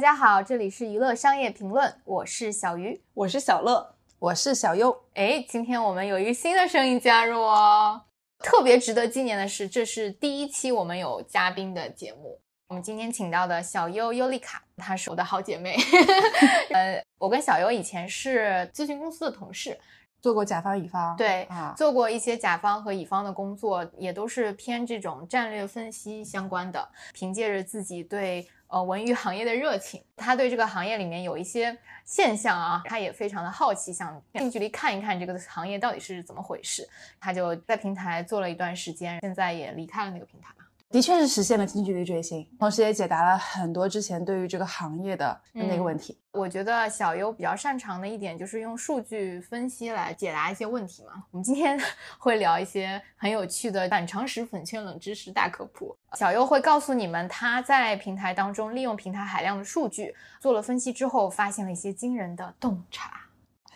[0.00, 4.98] 大家好，这里是娱乐商业评论，我是小鱼，我是小乐，我是小优。
[5.12, 8.00] 哎，今天我们有一个新的声音加入哦。
[8.38, 12.40] 特别值得纪念的是，这是第一期我们有嘉宾的节目。
[12.68, 15.76] 我们今天请到的小优优丽卡，她是我的好姐妹。
[16.72, 19.78] 呃，我跟小优以前是咨询公司的同事。
[20.22, 26.86] 做过甲方乙方，对啊，做过一些甲方和乙方的工作，也都是偏这种战略分析相关的。
[27.14, 36.88] 凭借着自己对呃文娱行业的热情，他对这个行业里面有一些现象啊，他也非常的好奇，想近距离看一看这个行业到底是怎么回事。
[37.20, 40.54] 他就在平台做了一段时间，现在也离开了那个平台。
[40.90, 46.18] 的确是实现了近距离追星，同时也解答了很多之前对于这个行业的那个问题。
[46.32, 51.22] 我觉得小优比较擅长的一点就是用数据分析来解答一些问题嘛。
[51.30, 51.80] 我们今天
[52.18, 55.96] 会聊一些很有趣的反常识、粉圈冷知识大科普。
[56.14, 63.12] 小优会告诉你们他在平台当中利用平台海量的数据做了分析之后，发现了一些惊人的洞察。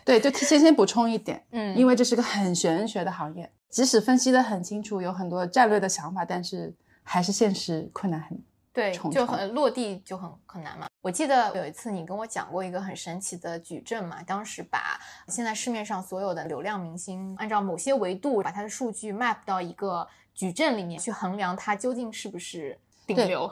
[0.03, 6.73] 对，就提前先补充一点，嗯，因为这是个很玄学的行业，即使分析的很清楚，有很多战略的想法，但是。
[7.05, 8.37] 还是现实困难很
[8.73, 10.87] 对，就很落地就很很难嘛。
[11.01, 22.77] 我记得有一次你跟我讲过一个很神奇的矩阵嘛，当时把现在市面上所有的流量明星按照某些维度把它的数据 map 到一个矩阵里面去衡量它究竟是不是。
[23.05, 23.47] 顶流，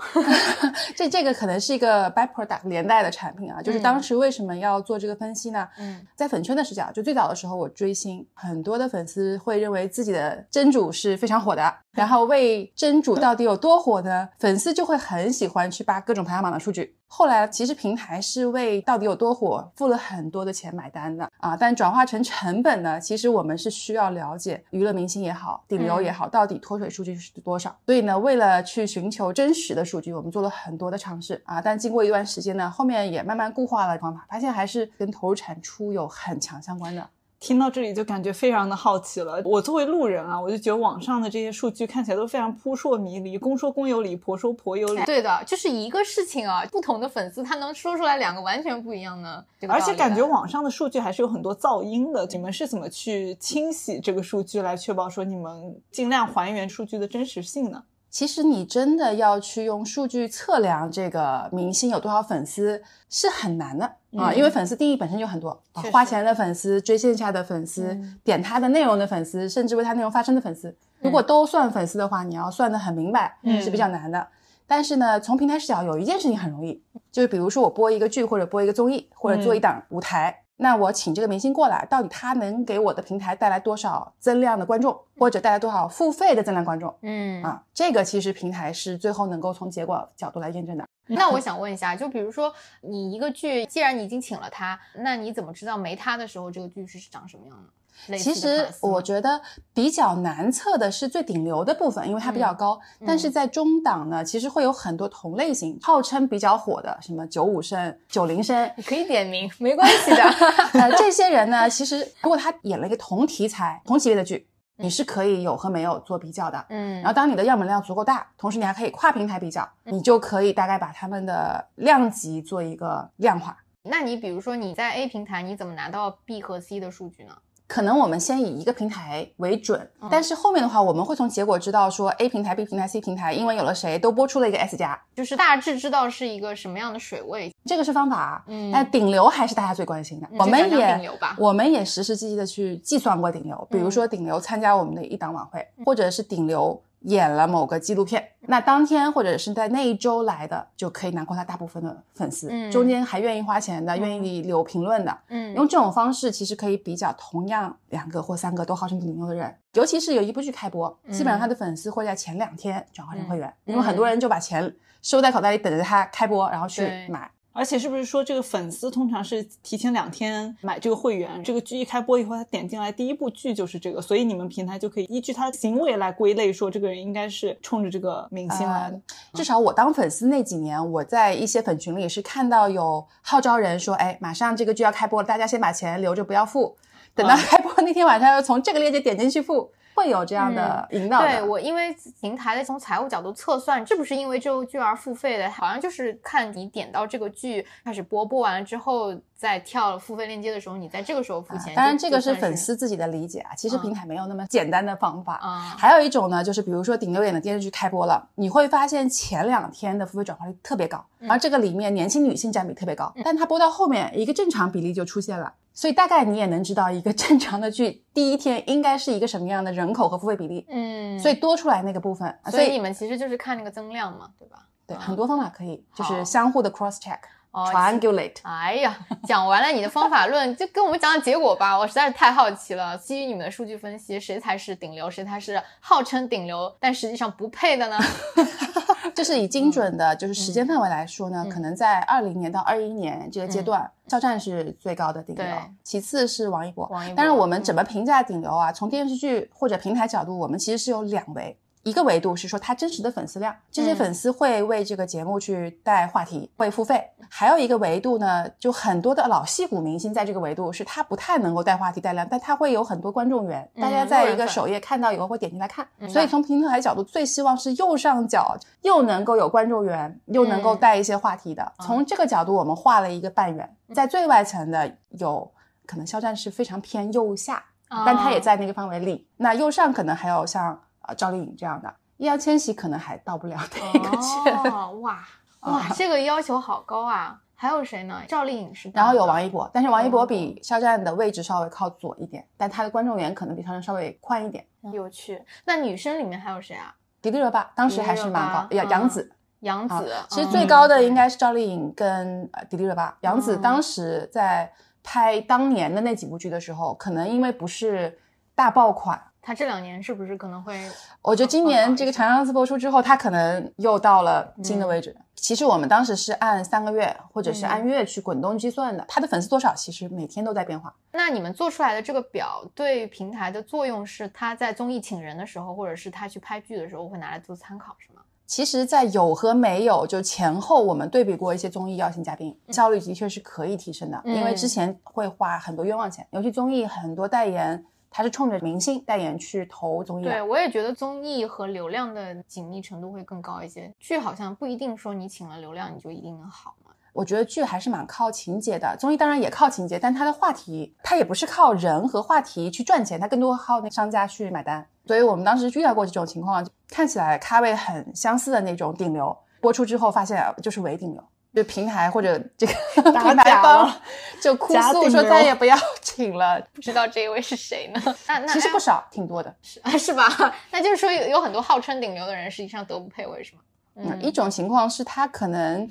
[0.95, 3.61] 这这个可能是一个 byproduct 连带的产品啊。
[3.61, 5.69] 就是当时为什么要做这个分析呢？
[5.77, 11.71] 嗯，在粉圈的视角，就最早的时候我追星，很多的粉丝会认为自己的真主是非常火的，
[12.03, 14.27] 然后为真主到底有多火呢？
[14.39, 16.95] 粉丝就会很喜欢去扒各种排行榜的数据。
[17.05, 27.75] 后来其实平台是为到底有多火付了很多的钱买单的啊，但转化成成本呢，其实我们是需要了解娱乐明星也好，顶流也好，到底脱水数据是多少。
[27.85, 37.07] 所以呢，为了去寻求真实的数据，我们做了很多的尝试啊，但经过一段时间呢，后面也慢慢固化了方法，发现还是跟投入产出有很强相关的。
[37.43, 39.41] 听到这里就感觉非常的好奇了。
[39.43, 45.03] 我作为路人啊，我就觉得网上的这些数据看起来都非常扑朔迷离，公说公有理，婆说婆有理。
[45.03, 49.45] 对的，就是一个事情啊，不同的粉丝他能说出来两个完全不一样的。
[49.67, 52.25] 而且感觉网上的数据还是有很多噪音的。
[52.27, 57.83] 你们是怎么去清洗这个数据，来确保说你们尽量还原数据的真实性呢？
[58.13, 62.79] 其实你真的要去用数据测量这个明星有多少粉丝
[63.09, 63.83] 是很难的
[64.15, 65.59] 啊，因为粉丝定义本身就很多，
[65.91, 74.27] 花钱的粉丝、追线下的粉丝、点他的内容的粉丝，甚至为他内容发声的粉丝，如果都算粉丝的话，你要算得很明白是比较难的。
[74.67, 76.79] 但是呢，从平台视角有一件事情很容易，
[77.11, 80.42] 就是比如说我播一个剧或者播一个综艺或者做一档舞台。
[80.57, 86.95] 那我请这个明星过来，到底他能给我的平台带来多少增量的观众，或者带来多少付费的增量观众？
[87.01, 90.85] 嗯啊，这个其实平台是最后能够从结果角度来验证的。
[91.07, 97.69] 那我想问一下，就比如说你一个剧，既然你已经请了他，那你怎么知道没他的时候这个剧是长什么样的？
[98.17, 99.41] 其实我觉得
[99.73, 102.79] 比较难测的是最顶流的部分，因为它比较高。
[103.05, 110.23] 但是在中档呢，其实会有很多同类型，号称比较火的，什么九五生、九零生，你可以点名，没关系的。
[110.79, 116.65] 呃，这些人呢，其实如果他演了一个同题材、同级别的剧，你是可以有和没有做比较的。
[116.69, 116.95] 嗯。
[116.95, 123.57] 然后当你的样本量足够大，同时你还可以跨平台比较，你就可以大概把他们的量级做一个量化。
[123.83, 127.33] 那你比如说你在 A 平台，你怎么拿到 B 和 C 的数据呢？
[127.73, 137.51] 可能我们先以一个平台为准，但是后面的话，我们会从结果知道说 A 平台、B 平台、C 平台，因为有了谁都播出了一个 S 加，就是大致知道是一个什么样的水位。
[137.65, 140.27] 这个是方法，嗯，但顶流还是大家最关心的。
[140.37, 146.79] 我们也顶流吧我们也实实际际的去计算过顶流，比如说顶流参加我们的一档晚会，或者是顶流。
[147.03, 152.47] 演了某个纪录片，那当天或者是在那一周来的，就可以囊括他大部分的粉丝。
[152.49, 155.17] 嗯，中间还愿意花钱的，愿意留评论的。
[155.27, 167.29] 嗯，用这种方式其实可以比较同样两个或三个都号称顶流的人，尤其是有一部剧开播，基本上他的粉丝会在前两天转化成会员，因为很多人就把钱收在口袋里，等着他开播，然后去买。
[167.53, 171.41] 而且是不是说这个粉丝通常是提前两天买这个会员？
[171.43, 178.99] 这个剧一开播以后，他点进来第一部剧就是这个，所以你们平台就可以依据他的行为来归类，说这个人应该是冲着这个明星来的。
[179.33, 186.75] 至少我当粉丝那几年，我在一些粉群里是看到有号召人说：“哎，马上这个剧要开播了，大家先把钱留着不要付，
[187.13, 191.27] 等到开播那天晚上要从这个链接点进去付。”会有这样的引导的。
[191.27, 195.49] 对我，因为平台的从财务角度测算，是不是因为这部剧而付费的？
[195.49, 201.75] 好像就是看你点到这个剧开始播，播完了之后再跳付费链接的时候，你在这个时候付钱。
[201.75, 205.35] 当然，这个是粉丝自己的理解啊，其实平台没有那么简单的方法。
[205.35, 215.53] 啊，还有一种呢，就是比如说顶流演的电视剧开播了，你会发现前两天的付费转化率特别高，而这个里面年轻女性占比特别高，但它播到后面一个正常比例就出现了。
[215.73, 220.65] 所以大概你也能知道，一个正常的剧第一天应该是一个什么样的人口和付费比例。
[220.69, 224.59] 嗯，所以多出来那个部分，所以你们其实就是看那个增量嘛，对吧？
[224.85, 227.19] 对，很多方法可以，就是相互的 cross check。
[227.51, 228.37] 哦 triangulate。
[228.41, 228.97] 哎呀，
[229.27, 231.77] 讲完了你的方法论，就跟我们讲讲结果吧。
[231.77, 232.97] 我实在是太好奇了。
[232.97, 237.99] 基于你们的数据分析，谁才是顶流，谁才是号称顶流但实际上不配的呢？
[239.15, 245.45] 就是以精准的，就是时间范围来说呢，可能在二零年到二一年这个阶段，肖战是最高的顶流，
[245.83, 246.87] 其次是王一博。
[246.91, 247.15] 王一博。
[247.15, 248.71] 但是我们怎么评价顶流啊？
[248.71, 251.57] 从电视剧或者平台角度，我们其实是有两维。
[251.83, 257.03] 一个维度是说他真实的粉丝量，这些粉丝会为这个节目去带话题，会付费。
[257.29, 265.85] 还有一个维度呢，就很多的老戏骨明星在这个维度是他不太能够带话题带量，但他会有很多观众缘，大家在一个首页看到以后会点进来看。
[266.07, 271.69] 所以从平台角度，最希望是右上角又能够有观众缘，又能够带一些话题的。
[271.81, 275.51] 从这个角度，我们画了一个半圆，在最外层的有
[275.85, 277.61] 可能肖战是非常偏右下，
[278.05, 279.27] 但他也在那个范围里。
[279.35, 280.79] 那右上可能还有像。
[281.03, 283.57] 啊，赵丽颖这样的，易烊千玺可能还到不了
[283.93, 284.73] 那个线。
[285.01, 285.25] 哇
[285.61, 287.39] 哇，这个要求好高啊！
[287.55, 288.21] 还有谁呢？
[288.27, 294.65] 赵丽颖是，然后有王一博，但是王一博比肖战的位置稍微靠左一点，但他的观众缘可能比肖战稍微宽一点。
[294.91, 295.41] 有趣。
[295.63, 296.93] 那女生里面还有谁啊？
[297.21, 300.13] 迪丽热巴当时还是蛮高，杨杨紫，杨紫。
[300.29, 304.69] 其实最高的应该是赵丽颖跟迪丽热巴，杨紫当时在
[305.01, 308.19] 拍当年的那几部剧的时候，可能因为不是
[308.53, 309.21] 大爆款。
[309.45, 310.73] 他这两年是不是可能会？
[311.21, 315.13] 我觉得今年这个《长相思》播出之后，他可能又到了新的位置。
[315.35, 320.95] 其实我们当时是按三个月或者是按月去滚动计算的，他的粉丝多少其实每天都在变化。
[321.11, 328.21] 那你们做出来的这个表对平台的作用是，他在综艺请人的时候，或者是他去拍剧的时候会拿来做参考，是吗？
[328.45, 337.83] 其实，在有和没有就前后，我们对比过一些综艺邀请嘉宾，效率的确是可以提升的，因为之前会花很多冤枉钱，尤其综艺很多代言。
[338.15, 343.91] 他是冲着明星代言去投综艺，对我也觉得综艺和流量的紧密程度会更高一些。
[343.99, 346.91] 剧好像不一定说你请了流量你就一定能好嘛。
[347.11, 354.85] 我觉得剧还是蛮靠情节的，综艺当然也靠情节，但它的话题它也不是靠人和话题去赚钱，它更多靠那商家去买单。
[355.07, 361.23] 所以我们当时遇到过这种情况，看起来咖位很相似的那种顶流，播出之后发现就是伪顶流。
[361.53, 362.73] 就平台或者这个
[363.11, 363.93] 平台方
[364.41, 368.01] 就哭诉说再也不要请了，不知道这一位是谁呢？
[368.27, 370.27] 那那其实不少，挺多的，是是吧？
[370.71, 373.61] 那就是说有有很多号称顶流的人，实际上德不配位，是吗？
[373.95, 375.87] 嗯，一种情况是他可能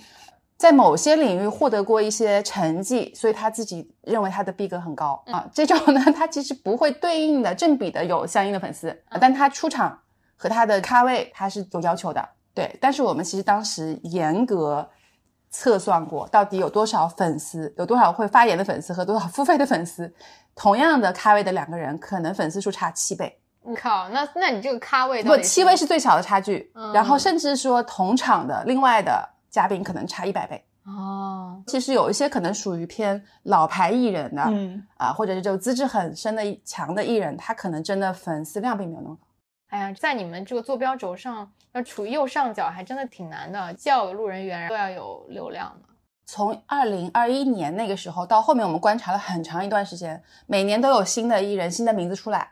[0.57, 5.49] 在某些领域获得过一些成绩，所以他自己认为他的逼格很高啊。
[5.55, 9.97] 这种呢， 他其实不会对应的正比的有相应的粉丝，但他出场
[10.37, 12.29] 和他的咖位他是有要求的。
[12.53, 14.91] 对，但是我们其实当时严格。
[15.53, 20.13] 测算过到底有多少粉丝，有多少会发言的粉丝和多少付费的粉丝，
[20.57, 23.39] 同样的咖位的两个人，可能粉丝数差七倍。
[23.61, 30.65] 我靠，那那你这个咖位不七位是最小的差距，然后甚至说同场的另外的嘉宾可能差一百倍。
[30.85, 39.27] 哦，其实有一些可能属于偏老牌艺人的，嗯啊，或者是就资质很深的强的艺人，他可能真的粉丝量并没有那么高。
[39.73, 43.73] 哎呀，在你们这个坐标轴上要处于右上角，还真的挺难的。
[43.73, 45.89] 既要有路人缘，都要有流量的。
[46.27, 52.51] 从二零二一年那个时候到后面，我们观察了很长一段时间，每年都有新的艺人、新的名字出来。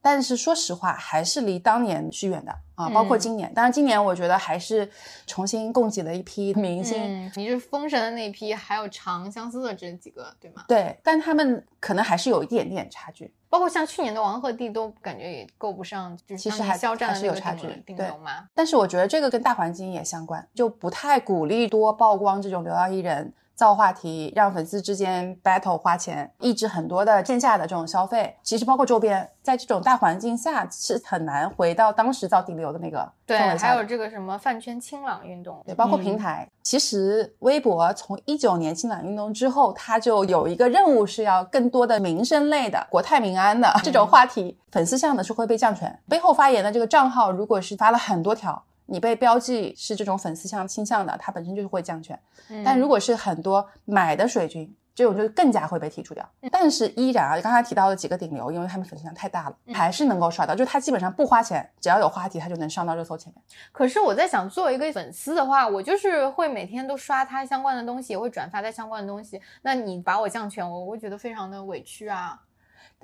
[0.00, 2.88] 但是说实话，还是离当年是远的啊！
[2.88, 4.90] 包括今年，当然今年我觉得还是
[5.26, 7.30] 重新供给了一批明星。
[7.36, 10.64] 你是封神的那批，还有长相思的这几个，对吗？
[10.66, 13.32] 对，但他们可能还是有一点点差距。
[13.52, 18.48] 包括像去年的王鹤棣，都感觉也够不上，就是其实还还是有差距，顶流嘛。
[18.54, 23.30] 但是我觉得这个跟大环境也相关，就不太鼓励多曝光这种流量艺人。
[23.54, 28.36] 造话题，让粉丝之间 battle 花钱，抑制很多的线下的这种消费。
[28.42, 36.48] 其实包括周边，在这种大环境下是很难回到当时造顶流的那个对，还有这个什么饭圈清朗运动，对，包括平台。
[36.62, 45.98] 其实微博从一九年清朗运动之后，它就有一个任务是要更多的民生类的、国泰民安的 这种话题，粉丝向的是会被降权。
[46.08, 48.64] 背后发言的这个账号，如果是发了很多条。
[48.92, 52.18] 你被标记是这种粉丝向倾向的，它本身就是会降权。
[52.62, 56.28] 但如果是很多买的水军，这种就更加会被剔除掉。
[56.50, 63.42] 但是依然啊，刚才提到的几个顶流，因为他们粉丝量太大了，还是能够刷到，就他基本上不花钱，只要有话题，他就能上到热搜前面。
[63.72, 69.40] 可是我在想，作为一个粉丝的话，我就是会每天都刷他相关的东西，也会转发他相关的东西。
[69.62, 72.38] 那你把我降权，我会觉得非常的委屈啊。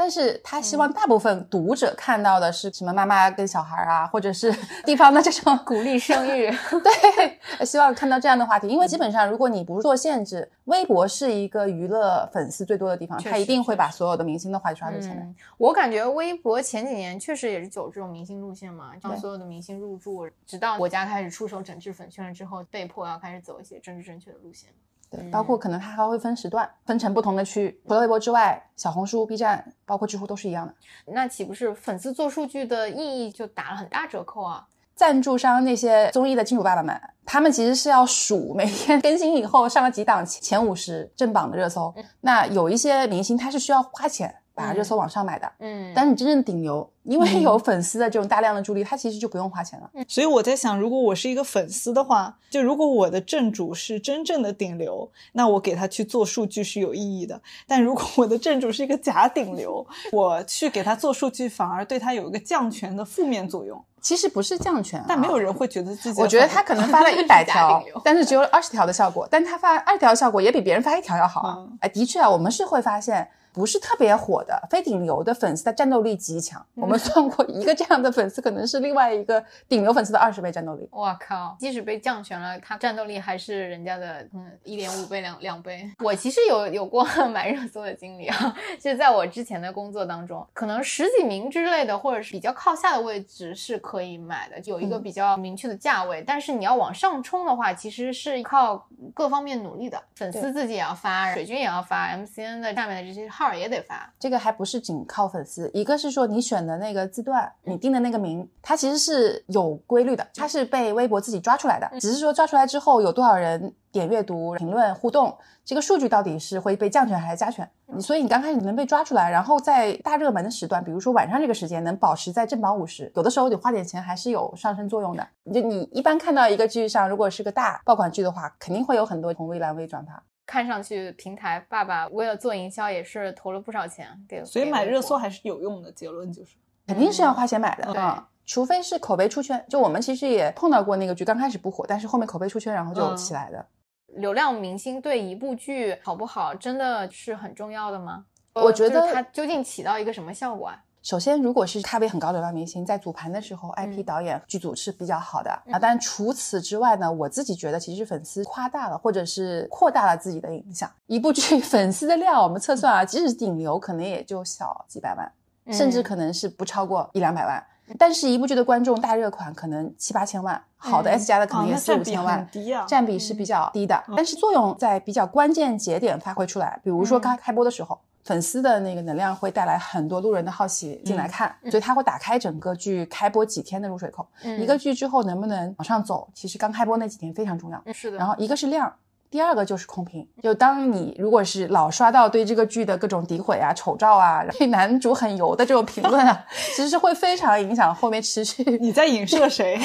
[0.00, 4.52] 但是他希望大部分读者看到的是什么妈妈跟小孩啊， 或者是
[4.86, 6.48] 地方的这种 鼓励生育，
[6.80, 8.68] 对，希望看到这样的话题。
[8.68, 15.34] 因为基本上，如果你不做限制，微博是一个娱乐粉丝最多的地方，他一定会把所有的明星的话题刷在前面。
[15.56, 24.70] 我感觉微博前几年确实也是走这种明星路线嘛，让所有的明星入驻，直到国家开始出手整治粉圈了之后，被迫要开始走一些政治正确的路线。
[25.10, 27.80] 对，包括可能它还会分时段，分成不同的区域。
[27.86, 30.74] 除了微博之外，小红书、B 站，包括知乎都是一样的。
[31.06, 34.66] 那岂不是粉丝做数据的意义就打了很大折扣啊？
[34.94, 41.94] 赞助商那些综艺的金主爸爸们，他们其实是要数每天更新以后上了几档前五十正榜的热搜。
[42.20, 44.34] 那有一些明星他是需要花钱。
[44.58, 49.88] 把热搜往上买的，嗯，但是你真正顶流，因为有粉丝的这种大量的助力，他其实就不用花钱了。
[50.08, 57.40] 所以我在想，如果我是一个粉丝的话，就如果我的正主是真正的顶流，那我给他去做数据是有意义的。
[57.66, 63.80] 但如果我的正主是一个假顶流，我去给他做数据，反而对他有一个降权的负面作用。
[64.00, 66.22] 其实不是降权，但没有人会觉得自己。
[66.22, 71.66] 我觉得他可能发了一百 条，但是 只有二十条的效果，但他发二条效果也比别人发一条要好。
[71.80, 73.28] 哎，的确啊，我们是会发现。
[73.52, 76.64] 不是特别火的非顶流的粉丝，他战斗力极强。
[76.74, 80.88] 我们算过，一个这样的粉丝可能是另外一个顶流粉丝的二十倍战斗力。
[80.90, 81.56] 我靠！
[81.58, 85.90] 即使被降权了，他战斗力还是人家的嗯一点五倍两两倍。
[85.98, 96.22] 我其实有有过买热搜的经历啊，就是在我之前的工作当中，可能十几名之类的，或者是比较靠下的位置是可以买的，有一个比较明确的价位。
[96.26, 103.48] 但是你要往上冲的话，其实是靠各方面努力的，粉丝自己也要发，水军也要发，MCN 的下面的这些号。
[103.58, 117.68] 也得发，这个还不是仅靠粉丝，一个是说你选的那个字段，你定的那个名，它其实是有规律的，它是被微博自己抓出来的，只是说抓出来之后有多少人点阅读、评论、互动，这个数据到底是会被降权还是加权？
[117.86, 125.26] 你所以你刚开始能被抓出来，然后在大热门的时段，比如说晚上这个时间能保持在正榜五十，有的时候你花点钱还是有上升作用的。
[125.52, 130.22] 就你一般看到一个剧上，如果是个大爆款剧的话，肯定会有很多红微蓝微转发。
[130.48, 135.92] 看上去平台爸爸为了做营销也是投了不少钱给，所以买热搜还是有用的。
[135.92, 138.02] 结论就是肯定是要花钱买的，对，
[138.46, 139.62] 除非是口碑出圈。
[139.68, 143.66] 就我们其实也碰到过那个剧，刚开始不火，但是后面口碑出圈，然后就起来的。
[144.14, 148.24] 流量明星对一部剧好不好真的是很重要的吗？
[148.54, 150.82] 我觉得它究竟起到一个什么效果啊？
[151.00, 155.78] 首先，如果是咖位很高的流量明星，在组盘的时候，IP 导演剧组是比较好的啊。
[155.80, 160.90] 但除此之外呢，我自己觉得其实粉丝夸大了，或者是扩大了自己的影响。
[161.06, 165.32] 一部剧 粉丝的量，我们测算啊，即使顶流，可能也就小几百万，
[165.74, 167.64] 甚至可能是不超过一两百万。
[167.96, 172.46] 但是，一部剧的观众大热款可能七八千万，好的 S 加的可能也四五千万，
[172.86, 174.04] 占比是比较低的。
[174.14, 177.98] 但是作用在比较关键节点发挥出来，比如说刚开播的时候。
[178.28, 184.28] 粉丝的那个能量会带来很多路人的好奇进来看，所以他会打开整个剧开播几天的入水口。
[184.58, 187.82] 一个剧之后能不能往上走，其实刚开播那几天非常重要。
[187.94, 188.18] 是的。
[188.18, 188.92] 然后一个是量，
[189.30, 190.28] 第二个就是空屏。
[190.42, 196.44] 就当你如果是老刷到对这个剧的各种诋毁啊、丑照啊、对男主很油的这种评论啊，
[196.76, 198.62] 其实是会非常影响后面持续。
[198.78, 199.80] 你在影射谁？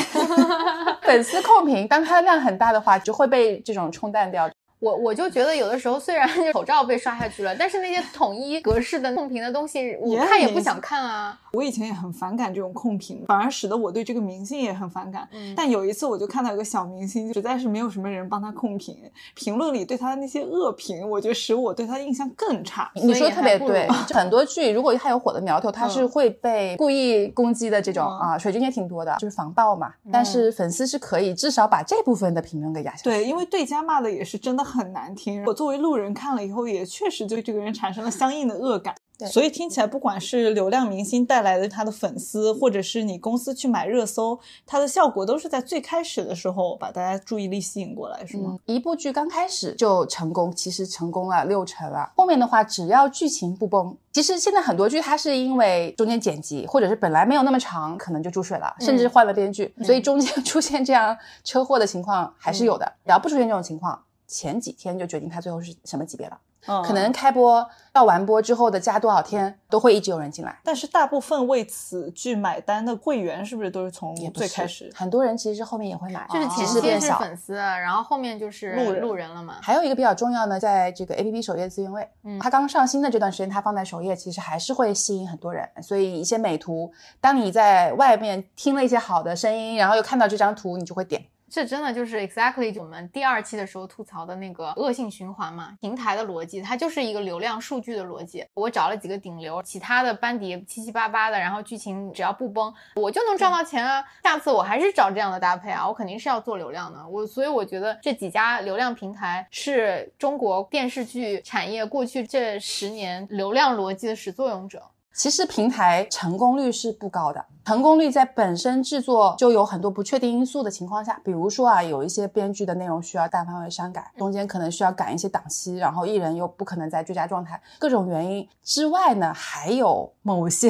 [1.04, 4.50] 粉丝控评，当它的量很大的话，就会被这种冲淡掉。
[4.84, 11.40] 我我就觉得有的时候虽然 口罩被刷下去了，但是那些统一格式的控屏的东西，我看也不想看啊。
[11.54, 15.28] 我以前也很反感这种控评，反而使得我对这个明星也很反感。
[15.56, 18.98] 但有一次我就看到一个小明星，实在是没有什么人帮他控评，
[19.36, 22.92] 评论里对他的那些恶评，我觉得使我对他印象更差。
[22.96, 29.94] 你说特别对， 很多剧如果他有火的苗头，他是会被故意攻击的这种啊，水军也挺多的，就是防爆嘛。
[30.12, 33.04] 但是粉丝是可以至少把这部分的评论给压下去。
[33.04, 34.64] 对，因为对家骂的也是真的。
[34.64, 38.96] 很难听，我作为路人看了以后，也确实对这个人产生了相应的恶感。
[39.30, 48.58] 所以听起来，不管是流量明星带来的他的粉丝，或者是你公司去买热搜，它的效果都是在最开始的时候把大家注意力吸引过来，是吗？
[48.66, 52.12] 一部剧刚开始就成功，其实成功了六成了。
[52.18, 62.86] 后面的话，只要剧情不崩，其实现在很多剧它是因为中间剪辑，或者是本来没有那么长，可能就注水了，甚至换了编剧，所以中间 出现这样车祸的情况还是有的。
[63.06, 64.04] 只要不出现这种情况。
[64.26, 66.36] 前几天就决定它最后是什么级别了。
[66.68, 70.60] 嗯可能开播到完播之后的加多少天，都会一直有人进来。
[70.64, 74.92] 但是大部分为此剧买单的会员是不是都是从最开始？
[74.96, 77.14] 很多人其实是后面也会买，就是哦前期是。
[77.14, 79.58] 粉丝，然后后面就是路人路人了嘛。
[79.62, 85.70] 还有一个比较重要呢，在这个 A P P 首页资源位，嗯它刚上新的这段时间，它放在首页，其实还是会吸引很多人。
[85.82, 86.92] 所以一些美图，
[87.22, 91.24] 当你在外面听了一些好的声音，然后又看到这张图，你就会点。
[91.54, 98.44] 这真的就是 exactly 我们第二期的时候吐槽的那个恶性循环嘛，平台的逻辑，它就是一个流量数据的逻辑。
[98.56, 104.04] 我找了几个顶流，其他的班底七七八八的，然后剧情只要不崩，我就能赚到钱啊。
[104.24, 107.08] 下次我还是找这样的搭配啊，我肯定是要做流量的。
[107.08, 114.82] 我所以我觉得这几家流量平台是中国电视剧产业过去这十年流量逻辑的始作俑者。
[115.14, 130.70] 其实平台成功率是不高的，成功率在本身制作就有很多不确定因素的情况下，比如说啊，有一些编剧的内容需要大范围删改，中间可能需要赶一些档期，然后艺人又不可能在最佳状态，各种原因之外呢，还有某些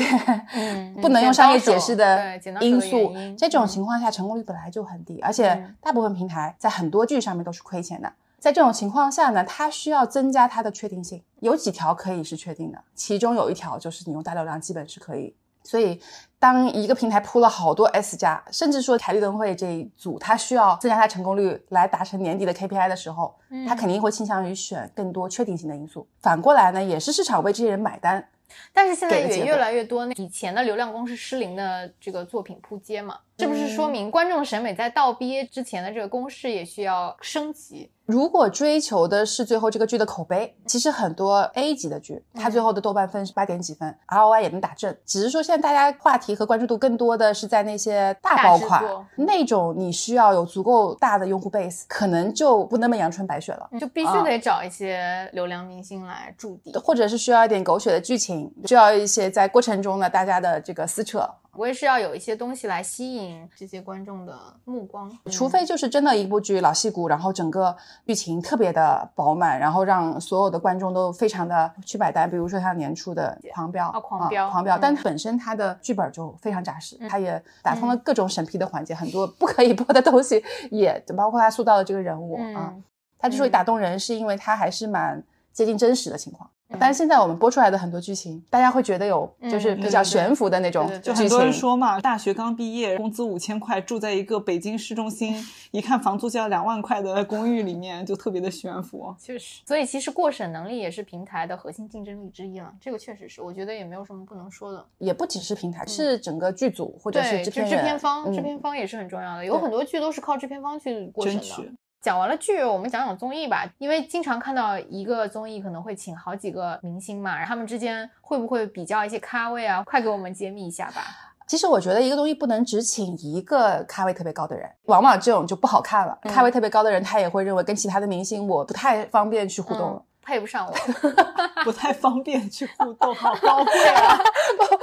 [0.53, 8.11] 嗯 不能用商业解释的因素这种嗯情况下成功率本来就很低，而且嗯大部分平台在很多剧上面都是亏钱的。
[8.43, 15.33] 在这种情况下呢，它需要增加它的确定性，有几条可以是确定的，其中有一条就是你用大流量基本是可以。
[15.63, 15.97] 所以，
[16.39, 26.05] 当一个平台铺了好多 S 加，甚至说凯利灯会这一组，它需要增加它成功率来达成年底的 KPI 的时候，嗯它肯定会倾向于选更多确定性的因素。
[26.19, 28.27] 反过来呢，也是市场为这些人买单。
[28.73, 37.89] 但是现在也越来越多那以前的流量公式失灵的这个作品扑街嘛，是不是说嗯明观众审美在倒逼之前的这个公式也需要升级？
[38.05, 44.93] 如果追求的是最后这个剧的口碑，其实很多 A 级的剧，它最后的豆瓣分是八点几分、r o i 也能打正。
[45.05, 48.83] 只是说现在大家话题和关注度更多的是在那些大爆款
[49.15, 53.67] 那种，你需要有足够大的用户 base，可能就不那么阳春白雪了。
[53.71, 56.73] 你就必须啊得找一些流量明星来驻地。
[56.83, 72.29] 或者是需要一点狗血的剧情，需要一些在过程中呢大家的这个撕扯，我也是要有一些东西来吸引这些观众的目光，除非就是真的一部剧老戏骨，然后整个剧情特别的饱满，然后让所有的观众都非常的去买单。
[72.29, 82.73] 比如说像年初的《狂飙》啊狂飙狂飙，嗯但本身它的剧本就非常扎实，嗯它也打通了各种审批的环节，很多不可以播的东西也包括他塑造的这个人物啊。
[82.73, 82.83] 嗯，
[83.19, 86.49] 它之所以打动人，是因为他还是蛮接近真实的情况。
[86.79, 90.89] 但是现在我们播出来的很多剧情，大家会觉得有就是嗯比较悬浮的那种。
[91.01, 95.35] 就很多人说嘛，大学刚毕业，工资五千块，住在一个北京市中心，
[95.71, 99.15] 一看房租就要两万块的公寓里面，就特别的悬浮。
[99.19, 102.73] 确实，所以其实过审能力也是平台的核心竞争力之一了。
[102.81, 104.85] 这个确实是，我觉得也没有什么不能说的。
[104.97, 109.45] 也不只是平台，是整个剧组或者是制片制片方，嗯制片方也是很重要的。
[109.45, 111.73] 有很多剧都是靠制片方去过审的。
[112.03, 119.81] 讲完了剧，我们讲讲综艺吧，因为经常看到一个综艺可能会请好几个明星嘛，然后他们之间会不会比较一些咖位啊？
[119.85, 121.01] 快给我们揭秘一下吧。
[121.47, 126.17] 其实我觉得一个东西不能只请一个咖位特别高的人，往往这种就不好看了。
[126.23, 129.95] 嗯咖位特别高的人，他也会认为跟其他的明星我不太方便去互动了。
[129.95, 130.73] 嗯配不上我，
[131.63, 134.19] 不太方便去互动，好高贵啊！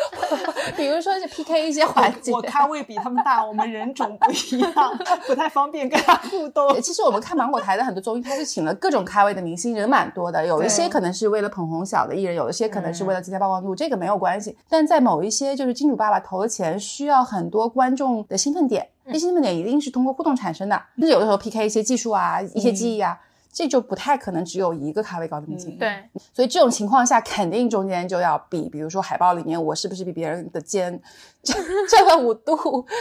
[0.77, 2.33] 比如说是 PK 一些环节。
[2.33, 4.73] 我咖位比他们大，我们人种不一样，
[5.27, 6.79] 不太方便跟他互动。
[6.81, 10.47] 其实我们看芒果台的很多综艺，它是请了各种咖位的明星，人蛮多的。
[10.47, 14.57] 有一些可能是为了捧红小的艺人，有一些可能是为嗯了增加曝光度，这个没有关系。
[14.69, 20.81] 但在某一些就是金主爸爸投的钱，需要很多观众的兴奋点，嗯这些兴奋点一定是通过互动产生的。
[20.97, 23.19] 甚至有的时候 PK 一些技术啊，一些技艺啊。
[23.53, 31.01] 这就不太可能只有一个咖位高的明星，嗯对，所以这种情况下，肯定中间就要比，比如说海报里面我是不是比别人的肩
[31.43, 31.55] 这
[31.89, 32.57] 这个五度，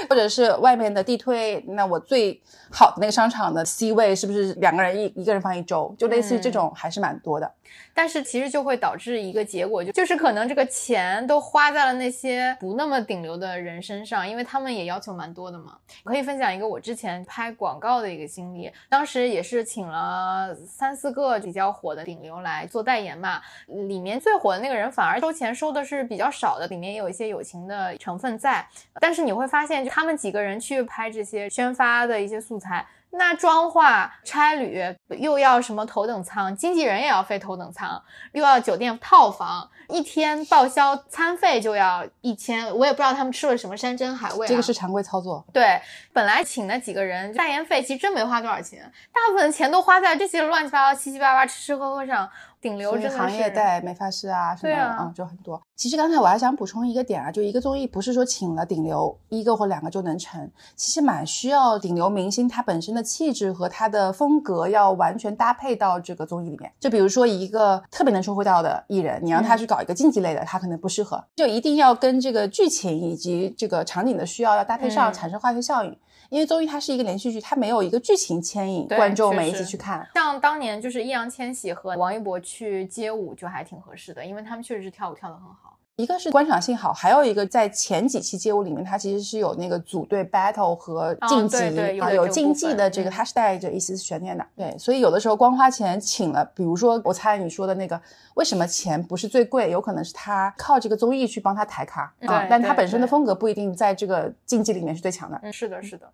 [0.10, 7.52] 或者是外面的地推，那我最好的那个商场的 C 位是不是两个人一一个人放一周，就类似于这种还是蛮多的。
[7.94, 15.78] 但是其实就会导致一个结果，就就是可能这个钱都花在了那些不那么顶流的人身上，因为他们也要求蛮多的嘛。
[16.04, 28.66] 可以分享一个我之前拍广告的一个经历，当时也是请了三四个比较火的顶流来做代言嘛，里面最火的那个人反而收钱收的是比较少的，里面也有一些友情的成分在。
[29.02, 32.86] 但是你会发现，就他们几个人去拍这些宣发的一些素材。
[33.12, 34.84] 那妆化、差旅
[35.18, 38.02] 又要什么头等舱，经纪人也要飞头等舱，
[38.34, 44.48] 又要酒店套房，一天报销餐费就要一千，我也不知道他们吃了什么山珍海味、啊。
[44.48, 45.44] 这个是常规操作。
[45.52, 45.82] 对，
[46.14, 52.30] 本来请那几个人代言费其实真没花多少钱，大部分钱都花在这些乱七八糟、七七八八吃吃喝喝上。
[52.62, 55.62] 顶流真的是行业带美发师啊什么啊就很多。
[55.76, 66.70] 其实刚才我还想补充一个点啊，就一个综艺不是说请了顶流一个或两个就能成，其实蛮需要顶流明星他本身的气质和他的风格要完全搭配到这个综艺里面。
[66.80, 75.98] 就比如说一个特别能说会道的艺人，你让他去搞一个竞技类的，他可能不适合，就一定要跟这个剧情以及这个场景的需要要搭配上，嗯产生化学效应。
[76.30, 80.08] 因为综艺它是一个连续剧，它没有一个剧情牵引观众们一起去看。
[80.14, 85.76] 像当年就是易烊千玺和王一博去街舞就还挺合适的，因为他们确实是跳舞跳得很好。
[85.96, 94.46] 一个是观赏性好，还有一个在前几期街舞里面，它其实是有那个组队 battle 和晋级，哦对对有竞技的这个，嗯它是带着一丝丝悬念的。
[94.56, 98.02] 对，所以有的时候光花钱请了，比如说我猜你说的那个，
[98.36, 99.70] 为什么钱不是最贵？
[99.72, 105.38] 有可能是他靠这个综艺去帮他抬咖啊对，但他本身的风格不一定在这个竞技里面是最强的。
[105.44, 106.10] 嗯，是的，是的。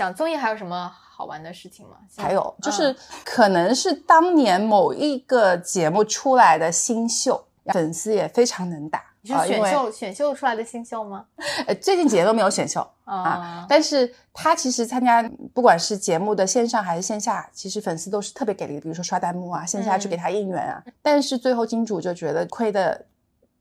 [0.00, 1.98] 讲综艺还有什么好玩的事情吗？
[2.16, 11.26] 还有就是嗯，可能是当年某一个节目出来的新秀，粉丝也非常能打你是选秀、选秀出来的新秀吗？
[11.66, 20.82] 呃最近几年都没有选秀， 啊啊，但是他其实参加不管是节目的线上还是线下，其实粉丝都是特别给力的，比如说刷弹幕啊，线下去给他应援啊。
[21.02, 23.04] 但是最后金主就觉得亏的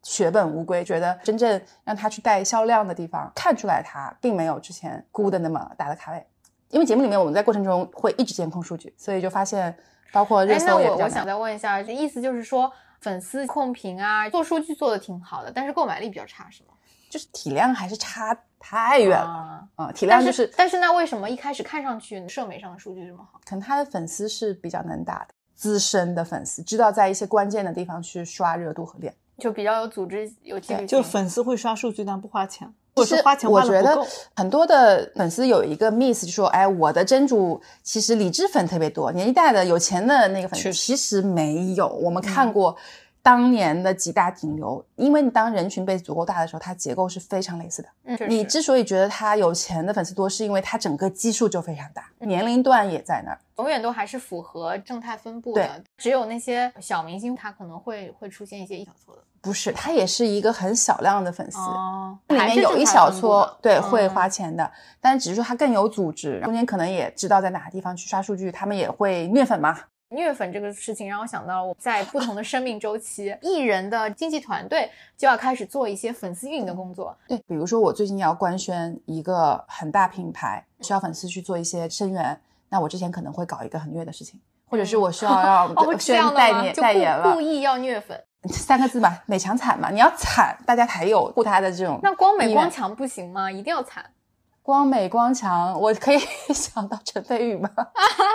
[0.04, 6.25] 血本无归，觉得真正让他去带销量的地方，看出来他并没有之前估的那么大的卡位。
[6.70, 9.76] 因为节目里面我们在过程中会一直监控数据，所以就发现
[10.12, 11.00] 包括热搜也比较难。
[11.00, 16.70] 我我想再问一下，这意思就是说粉丝控评啊，做数据做的挺好的，但是购买力比较差，是吗？
[17.10, 19.68] 就是体量还是差太远了啊。
[19.76, 23.42] 啊、体量就是但是那为什么一开始看上去社媒上的数据这么好？
[23.46, 29.12] 可能他的粉丝是比较能打的，资深的粉丝，知道在一些关键的地方去刷热度和量。
[29.40, 30.88] 就比较有组织、有纪律性。
[30.88, 34.06] 就粉丝会刷数据，但不花钱，或其实者说花钱我觉得。
[34.36, 41.88] 很多的粉丝有一个 miss，就说，哎，我的真主其实理智粉特别多，年纪大的有钱的那个粉丝其实没有。
[41.88, 42.75] 我们嗯看过
[43.30, 47.89] 当年的几大顶流，因为你当人群 base 足够大的时候，它结构是非常类似的。
[48.06, 53.38] 嗯，你之所以觉得他有钱的粉丝多，是因为他整个基数就非常大，年龄段也在那儿。
[53.58, 59.22] 永远都还是符合正态分布的，只有那些小明星，他可能会会出现一些一小撮的。
[59.42, 61.60] 不是，他也是一个很小量的粉丝。
[61.60, 69.78] 哦，里面有一小撮对嗯会花钱的，但是只是说他更有组织，中间可能也知道在哪个地方去刷数据，他们也会虐粉嘛。
[70.10, 77.15] 虐粉这个事情让我想到，我在不同的生命周期，艺人的经纪团队就要开始做一些粉丝运营的工作。
[77.28, 86.34] 对，比如说我最近要官宣一个很大品牌，需要粉丝去做一些声援，那我之前可能会搞一个很虐的事情，或者是我需要要哦，这宣？
[86.34, 88.19] 代言就代言了故故，意要虐粉。
[88.48, 92.00] 三个字吧，美强惨嘛，你要惨，大家才有护他的这种。
[92.02, 93.52] 那光美光强不行吗？
[93.52, 94.04] 一定要惨
[94.70, 96.20] 光美光强，我可以
[96.54, 97.68] 想到陈飞宇吗？
[97.76, 97.84] 啊？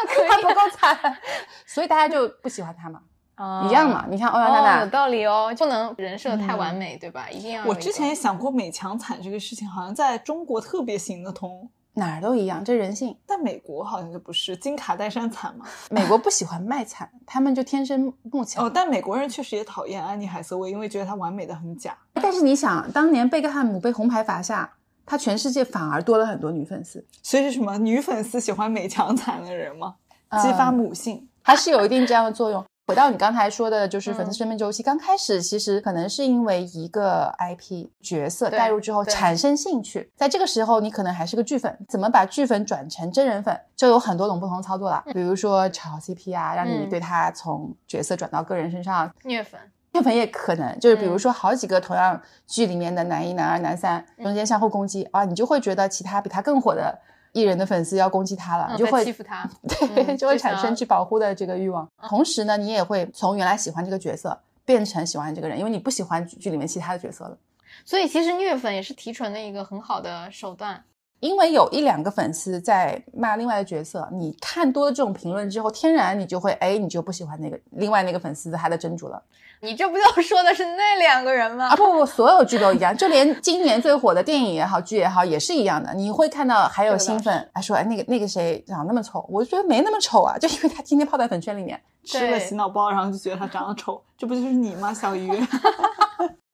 [0.09, 1.17] 可他不够惨，
[1.65, 3.01] 所以大家就不喜欢他嘛。
[3.37, 7.31] 啊一样嘛，你看欧阳娜哦，娜有道理哦，不能人设太完嗯美，对吧？
[7.31, 13.17] 一定要我之前也想过美强惨这个事情，好像在中国特别行得通，哪儿都一样，这人性。
[13.25, 15.65] 但美国好像就不是金卡戴珊惨嘛。
[15.89, 18.65] 美国不喜欢卖惨，他们就天生慕强。
[18.67, 21.97] 哦，但美国人确实也讨厌安妮海瑟薇，因为觉得她完美的很假。
[22.15, 24.73] 但是你想，当年贝克汉姆被红牌罚下，
[25.07, 29.95] 他全世界反而多了很多女粉丝，所以是什么女粉丝喜欢美强惨的人吗？
[30.43, 31.29] 激发嗯母性。
[31.43, 32.65] 还是有一定这样的作用。
[32.87, 45.03] 回到你刚才说的，就是粉丝嗯生命周期，刚开始其实可能是因为一个 IP 角色带入之后产生兴趣，在这个时候你可能还是个剧粉，怎么把剧粉转成真人粉，就有很多种不同的操作了。
[45.13, 49.59] 比如说炒 CP 啊，让你嗯对他从角色转到个人身上，虐粉。
[49.95, 56.99] 虐粉也可能，就是比如嗯说好几个同样剧里面的男一、男二、男三中间相互攻击啊，你就会觉得其他比他更火的
[57.33, 61.89] 艺人的粉丝要攻击他了，嗯你就会欺负他， 对，嗯就会产生去保护的这个欲望。
[62.09, 67.39] 同时呢，你也会从原来喜欢这个角色变成喜欢这个人，因为你不喜欢剧剧里面其他的角色了。
[67.85, 70.83] 所以其实虐粉也是提纯的一个很好的手段。
[71.25, 79.23] 因为有一两个粉丝在骂另外的角色，你看多了这种评论之后，天然你就会哎，你就不喜欢那个另外那个粉丝的他的真主了
[79.63, 81.69] 你这不就说的是那两个人吗？
[81.69, 81.77] 啊！
[81.77, 85.95] 不不不，所有剧都一样，就连今年最火的电影也好，剧也好，也是一样的。
[85.95, 91.81] 你会看到还有新粉还说哎那个那个谁长那么丑，我就觉得没那么丑啊，就因为他天天泡在粉圈里面。
[92.05, 95.31] 吃了洗脑包，然后就觉得他长得丑，这不就是你吗，小鱼？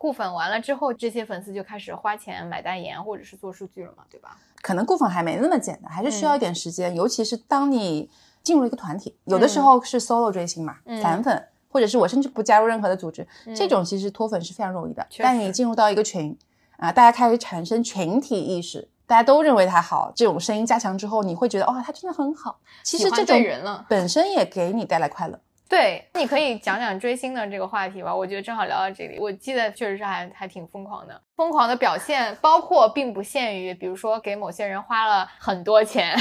[0.00, 4.38] 固粉完了之后，这些粉丝就开始花钱买代言或者是做数据了嘛，对吧？
[4.62, 6.94] 可能固粉还没那么简单，还是需嗯要一点时间。
[6.96, 8.08] 尤其是当你
[8.42, 15.06] 进入一个团体，有的时候是 solo 追星嘛，嗯散粉，或者是我甚至不加入任何的组织，嗯这种其实脱粉是非常容易的。
[15.18, 16.34] 但你进入到一个群
[16.78, 22.58] 啊，大家开始产生群体意识，大家都认为他好，这种声音加强之后，你会觉得哦，他真的很好。
[22.82, 25.38] 其实这种对人了 本身也给你带来快乐。
[25.70, 28.14] 对，你可以讲讲追星的这个话题吧。
[28.14, 36.14] 我觉得正好聊到这里，我记得确实是还还挺疯狂的，疯狂的表现包括并不限于，比如说给某些人花了很多钱。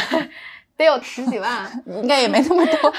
[0.78, 2.94] 得有十几万， 应该也没那么多。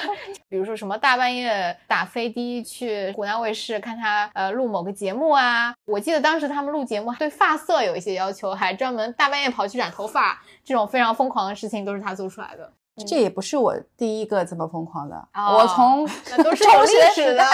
[0.51, 12.71] 比如说什么大半夜打飞的去湖南卫视看他呃录某个节目啊，我记得当时他们录节目对发色有一些要求，还专门大半夜跑去染头发，这种非常疯狂的事情都是他做出来的。
[13.05, 16.07] 这也不是我第一个这么疯狂的，我从
[16.43, 17.45] 都是 有历史的，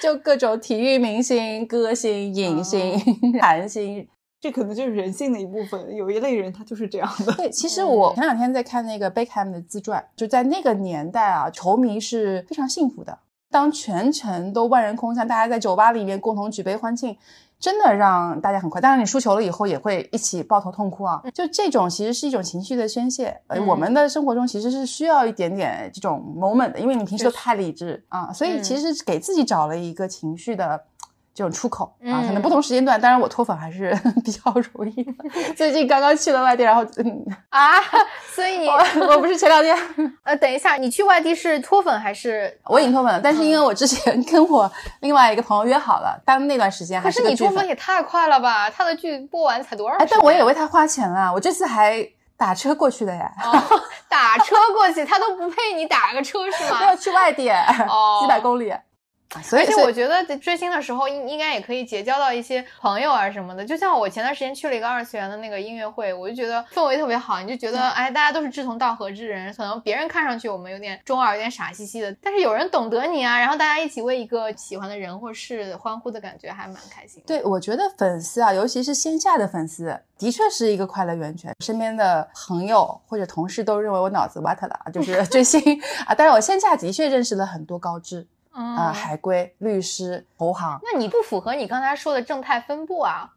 [0.00, 2.98] 就各种体育明星、歌星、影星、
[3.40, 4.08] 韩星。
[4.40, 7.32] 这可能就是人性的一部分，有一类人他就是这样的。
[7.32, 13.18] 对，其实我前两天在看那个贝克汉姆的自传，就在那个年代啊，球迷是非常幸福的。
[13.50, 17.16] 当全城都万人空巷，大家在酒吧里面共同举杯欢庆，
[17.58, 18.80] 真的让大家很快。
[18.80, 21.22] 当然，你输球了以后也会一起抱头痛哭啊。
[21.34, 23.40] 就这种其实是一种情绪的宣泄。
[23.48, 30.80] 呃，我们的生活中其实是需要一点点这种 moment 的，因为你平时都太理智啊，所以其实是给自己找了一个情绪的。
[31.38, 34.40] 这种出口啊，可能不同时间段，当然我脱粉还是 比较
[34.74, 35.12] 容易的。
[35.56, 37.74] 最近刚刚去了外地，然后嗯啊，
[38.34, 39.78] 所以你我不是前两天
[40.24, 42.52] 呃，等一下，你去外地是脱粉还是？
[42.64, 44.68] 我已经脱粉了，但是因为我之前跟我
[45.02, 48.68] 另外一个朋友约好了，当那段时间还是你脱粉也太快了吧？
[48.68, 49.96] 他的剧播完才多少？
[49.98, 52.04] 哎，但我也为他花钱了，我这次还
[52.36, 53.30] 打车过去的呀。
[54.08, 56.82] 打车过去，他都不配你打个车是吗？
[56.82, 58.74] 要去外地，几百公里。
[59.34, 63.64] 而且我觉得追星的时候应应该也可以结交到一些朋友啊什么的。
[63.64, 67.40] 就像我前段时间去了一个二次元的那个音乐会，我就觉得氛围特别好。
[67.42, 69.52] 你就觉得哎，大家都是志同道合之人。
[69.54, 77.22] 可能别人看上去我们有点中二、有点傻兮兮的，但是有人懂得你啊，然后大家一起为一个喜欢的人或事欢呼的感觉还蛮开心。
[77.26, 81.54] 对，我觉得粉丝啊，尤其是线下的粉丝，的确是一个快乐源泉。
[81.62, 85.60] 身边的朋友或者同事都认为我脑子瓦特了，就是追星
[86.08, 86.14] 啊。
[86.14, 88.26] 但是我线下的确认识了很多高知。
[88.50, 93.30] 啊，海归、律师、投行，那你不符合你刚才说的正态分布啊，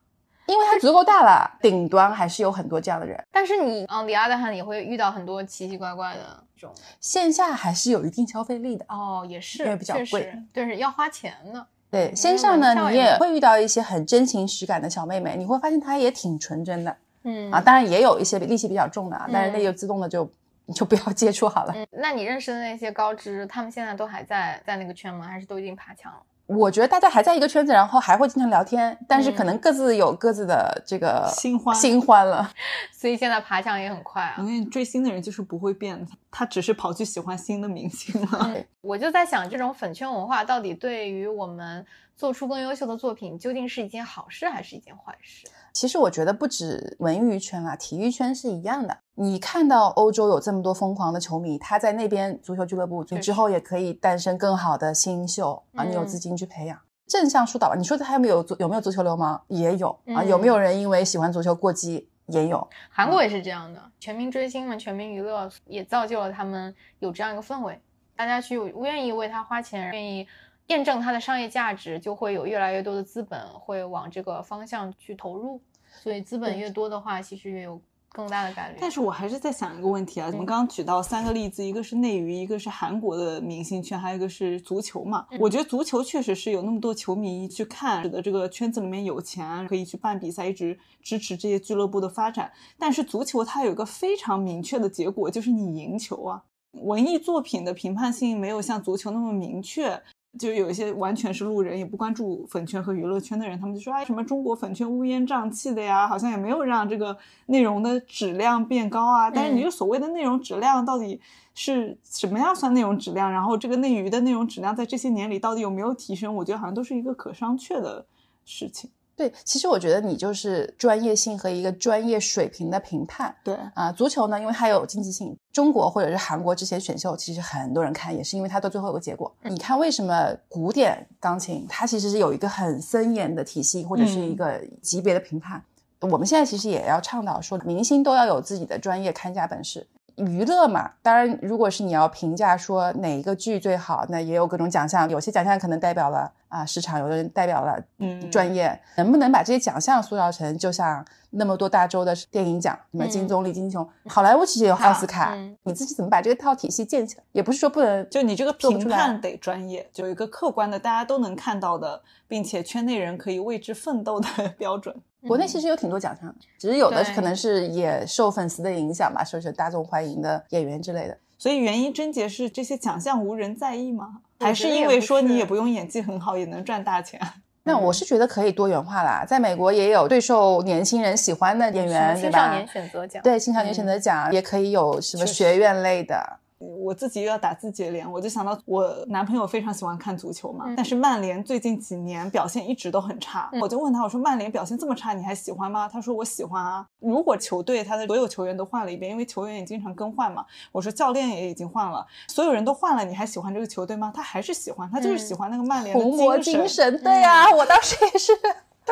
[0.48, 3.24] 因为它足够大了，顶端还是有很多这样的人。
[3.32, 11.66] 但是你，on the other hand，也会遇到很多奇奇怪怪的这种，线下还是有一定消费力的哦，也是，因为比较贵，就是要花钱的。
[11.92, 20.30] 对，线上呢，你也会遇到一些很真情实感的小妹妹，你会发现她也挺纯真的，嗯啊，当然也有一些戾气比较重的，但是那就自动的就。
[20.72, 21.74] 你就不要接触好了。
[21.76, 25.28] 嗯，那你认识的那些高知，他们现在都还在在那个圈吗？
[25.28, 26.20] 还是都已经爬墙了？
[26.48, 32.50] 我觉得大家还在一个圈子，然后还会经常聊天，但是可能各自有各自的这个新欢新欢了。
[32.90, 34.36] 所以现在爬墙也很快啊。
[34.40, 38.56] 因为追星的人就是不会变，他只是跑去喜欢新的明星了。
[38.80, 45.48] 我就在想，这种粉圈文化到底对于我们做出更优秀的作品，究竟是一件好事还是一件坏事？
[45.74, 48.98] 其实我觉得不止文娱圈啊，体育圈是一样的。
[49.16, 55.84] 你看到欧洲有这么多疯狂的球迷，他在那边足球俱乐部，你之后也可以诞生更好的新秀啊！
[55.84, 57.76] 你有资金去培养，正向疏导吧。
[57.76, 59.42] 你说他有没有足有没有足球流氓？
[59.48, 60.24] 也有啊。
[60.24, 62.10] 有没有人因为喜欢足球过激？
[62.28, 62.68] 也有。
[62.90, 67.82] 韩国也是这样的，全民追星嘛，全民娱乐也造就了他们有这样一个氛围，
[68.16, 70.28] 大家去愿意为他花钱，愿意。
[70.72, 75.62] 验证它的商业价值，就会有越来越多的资本会往这个方向去投入。
[76.02, 78.78] 所以资本越多的话，其实越有更大的概率。
[78.80, 85.28] 但是我还是在想一个问题啊，我们刚刚举到三个例子，一个是内娱，一个是韩国的明星圈，还有一个是足球嘛。
[85.38, 92.50] 我觉得足球确实是有那么多球迷去看，使得这个圈子里面有钱，可以去办比赛，一直支持这些俱乐部的发展。
[92.80, 96.44] 但是足球它有一个非常明确的结果，就是你赢球啊。
[96.72, 100.02] 文艺作品的评判性没有像足球那么明确。
[100.40, 106.08] 就有一些完全是路人，也不关注粉圈和娱乐圈的人，他们就说：“哎，什么中国粉圈乌烟瘴气的呀？
[106.08, 107.18] 好像也没有让这个
[107.48, 111.20] 内容的质量变高啊。”但是你就所谓的内容质量到底
[111.54, 113.30] 是什么样算内容质量？
[113.30, 116.34] 然后这个内娱的内容质量在这些年里到底有没有提升？
[116.36, 118.06] 我觉得好像都是一个可商榷的
[118.46, 118.90] 事情。
[119.16, 123.36] 对，其实我觉得你就是专业性和一个专业水平的评判。
[123.44, 129.32] 对啊，足球呢，因为它有竞技性，中国或者是韩国之前选秀，其实很多人看也是因为它到最后有个结果。
[129.44, 135.62] 你看为什么古典钢琴它其实是有一个很森严的体系或者是一个级别的评判？
[136.00, 139.86] 我们现在其实也要倡导说，明星都要有自己的专业看家本事。
[140.16, 148.30] 娱乐嘛，当然，如果是你要评价说哪一个剧最好，那也有各种奖项，有些奖项可能代表了啊市场，有的人代表了嗯。
[148.32, 157.24] 专业，能不能把这些奖项塑造成就像那么多大洲的电影奖，什么金棕榈、金熊，好莱坞其实有奥斯卡，你自己怎么把这个套体系建起来？
[157.32, 164.96] 也不是说不能，就你这个评判得专业，就有一个客观的，大家都能看到的，并且圈内人可以为之奋斗的标准。
[165.28, 171.18] 国内其实有挺多奖项，只是有的可能是也受粉丝的影响吧，受是大众欢迎的演员之类的。
[171.38, 174.22] 所以原因症结是这些奖项无人在意吗？
[174.40, 177.20] 还是因为说你也不用演技很好也能赚大钱？
[177.64, 182.68] 那我是觉得可以多元化啦，在美国也有最受年轻人喜欢的演员，对吧青少年？
[182.68, 195.90] 选择奖，对青少年选择奖也可以有什么学院类的，我自己又要打自己的脸，我就想到我男朋友非常喜欢看足球嘛，嗯但是曼联最近几年表现一直都很差，嗯我就问他，我说曼联表现这么差，你还喜欢吗？
[195.92, 196.86] 他说我喜欢啊。
[197.00, 204.12] 如果球队他的所有球员都换了一遍，因为球员也经常更换嘛，我说教练也已经换了，所有人都换了，你还喜欢这个球队吗？
[204.16, 208.32] 他还是喜欢，他就是喜欢那个曼联的红魔精精神，对呀、我当时也是。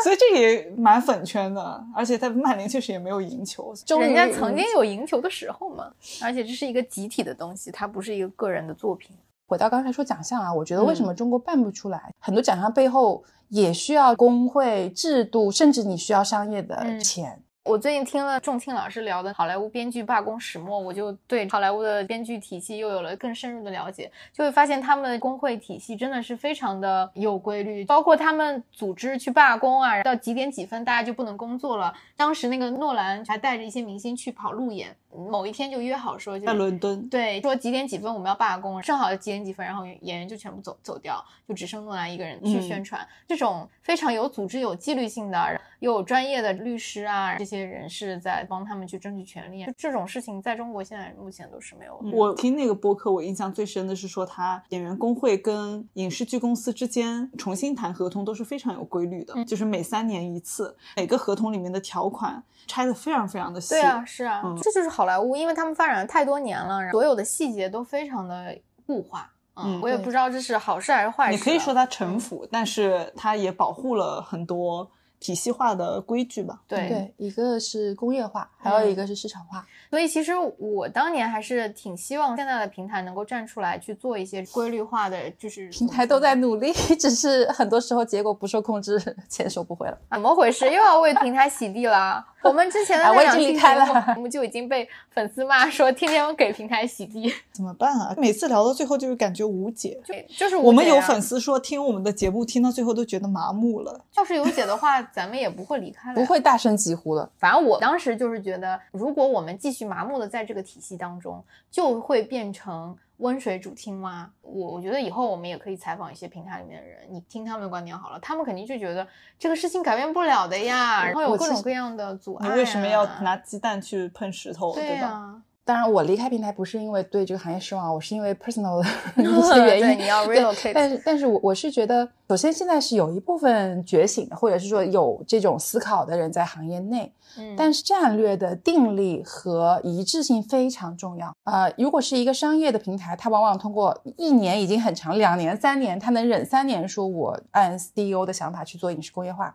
[0.02, 9.16] 所以这个也蛮粉圈的，而且他曼联确实也没有赢球，终于人家曾经有赢球的时候嘛，而且这是一个集体的东西，它不是一个个人的作品。
[9.48, 12.14] 回到刚才说奖项啊，我觉得为什么中国办不出来？
[12.20, 17.42] 很多奖项背后也需要工会制度，甚至你需要商业的嗯钱。
[17.64, 31.94] 我最近听了仲庆老师聊的好莱坞编剧罢工始末，我就对好莱坞的编剧体系又有了更深入的了解，就会发现他们的工会体系真的是非常的有规律，包括他们组织去罢工啊，到几点几分大家就不能工作了。
[32.16, 37.08] 当时那个诺兰还带着一些明星去跑路演，某一天就约好说就在伦敦。
[37.08, 43.08] 对，说几点几分我们要罢工，正好几点几分，然后演员就全部走走掉，就只剩诺兰一个人去嗯宣传。
[43.28, 49.66] 这种非常有组织、有纪律性的，又有专业的律师啊，这些人士在帮他们去争取权利。
[49.66, 52.16] 就这种事情，在中国现在目前都是没有的。
[52.16, 63.76] 我听那个播客，我印象最深的是说，他演员工会跟影视剧公司之间重新谈合同都是非常有规律的，嗯就是每三年一次，每个合同里面的条款拆的非常非常的细。
[63.76, 69.32] 对啊，是啊，嗯这就是好莱坞，因为他们发展了太多年了，所有的细节都非常的固化。
[69.62, 71.38] 嗯我也不知道这是好事还是坏事。
[71.38, 76.62] 你可以说它城府，但是它也保护了很多体系化的规矩吧。
[76.68, 79.66] 对对，一个是工业化，还有一个是市场化。
[79.90, 89.98] 所以其实我当年还是挺希望现在的平台能够站出来去做一些规律化的，就是平台都在努力， 只是很多时候结果不受控制， 钱收不回了。
[90.12, 90.66] 怎么回事？
[90.66, 92.26] 又要为平台洗地了？
[92.42, 98.16] 我们之前的啊我已那两期经离开了节目我们就已经被粉丝骂说天天给平台洗地，怎么办啊？
[98.18, 100.00] 每次聊到最后就是感觉无解。
[100.06, 100.14] 就
[100.46, 104.06] 就是我们有粉丝说听我们的节目听到最后都觉得麻木了。
[104.16, 106.16] 要是有解的话，咱们也不会离开了。
[106.16, 107.30] 不会大声疾呼了。
[107.38, 114.30] 反正我当时就是觉得，如果我们继续麻木的在这个体系当中，就会变成温水煮青蛙。
[114.42, 122.52] 我我觉得以后我们也可以采访一些平台里面的人，你听他们的观点好了，他们肯定就觉得这个事情改变不了的呀，然后有各种各样的阻碍、啊。
[122.52, 125.08] 你为什么要拿鸡蛋去碰石头，对吧？
[125.08, 128.82] 呀、当然，我离开平台不是因为对这个行业失望，我是因为 personal
[129.16, 129.86] 的一 些原因。
[129.86, 141.32] 对你要 relocate 但是，但是我我是觉得，首先现在是有一部分觉醒的，或者是说有这种思考的人在行业内，嗯，但是战略的定力和一致性非常重要。
[141.44, 149.54] 呃，如果是一个商业的平台，它往往通过一年已经很长，两年、三年，它能忍三年说我按 CEO 的想法去做影视工业化，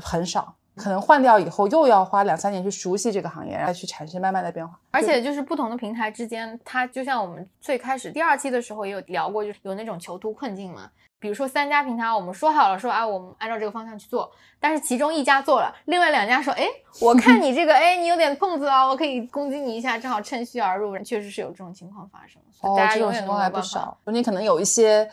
[0.00, 0.54] 很少。
[0.78, 4.78] 可能换掉以后，又要花两三年去熟悉这个行业，然后去产生慢慢的变化。
[4.90, 10.88] 而且就是不同的平台之间，它就像我们最开始第二期的时候也有聊过，就是有那种囚徒困境嘛。
[11.20, 16.64] 比如说三家平台，我们说好了说啊，我们按照这个方向去做，但是其中一家做了，另外两家说，哎，
[17.00, 22.40] 我看你这个，哎，你有点空子啊，我可以攻击你一下，正好趁虚而入，确实是有这种情况发生。
[22.52, 23.60] 所以哦大，家这永远都种情况还不。
[23.60, 23.98] 少。
[24.04, 25.10] 你可能有一些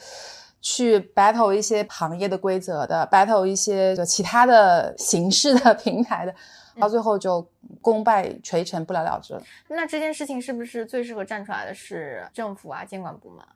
[0.67, 6.33] 去 battle 一些行业的规则的，battle 一些其他的形式的 平台的，
[6.79, 7.47] 到最后就
[7.83, 9.43] 功败垂成，不了了之了。
[9.67, 13.49] 那这件事情是不是最适合站出来的是政府啊、监管部门啊？